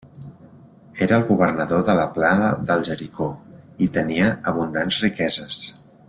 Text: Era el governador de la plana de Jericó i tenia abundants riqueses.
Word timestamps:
Era 1.05 1.17
el 1.17 1.25
governador 1.27 1.83
de 1.91 1.95
la 2.01 2.07
plana 2.15 2.49
de 2.69 2.77
Jericó 2.89 3.27
i 3.89 3.93
tenia 4.01 4.31
abundants 4.53 4.99
riqueses. 5.09 5.61